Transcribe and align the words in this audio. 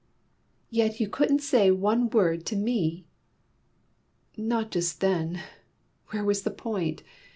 "Yet 0.71 0.99
you 0.99 1.07
couldn't 1.07 1.43
say 1.43 1.69
one 1.69 2.09
word 2.09 2.43
to 2.47 2.55
me!" 2.55 3.05
"Not 4.35 4.71
just 4.71 4.99
then. 4.99 5.43
Where 6.07 6.23
was 6.25 6.41
the 6.41 6.49
point? 6.49 7.03